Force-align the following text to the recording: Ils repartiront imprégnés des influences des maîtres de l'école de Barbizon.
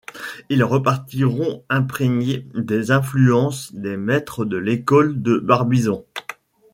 Ils 0.49 0.63
repartiront 0.63 1.63
imprégnés 1.69 2.47
des 2.55 2.89
influences 2.89 3.71
des 3.75 3.97
maîtres 3.97 4.45
de 4.45 4.57
l'école 4.57 5.21
de 5.21 5.37
Barbizon. 5.37 6.07